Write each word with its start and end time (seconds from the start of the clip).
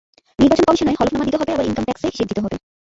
নির্বাচন 0.39 0.65
কমিশনে 0.67 0.97
হলফনামা 0.99 1.25
দিতে 1.27 1.37
হবে 1.39 1.53
আবার 1.53 1.67
ইনকাম 1.67 1.85
ট্যাক্সে 1.87 2.07
হিসাব 2.07 2.27
দিতে 2.29 2.41
হবে। 2.43 2.55